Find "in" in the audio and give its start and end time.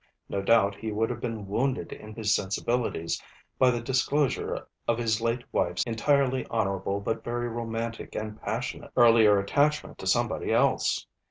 1.93-2.15